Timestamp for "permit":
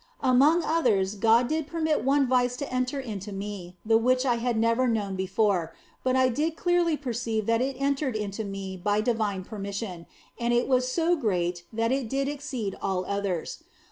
1.67-2.03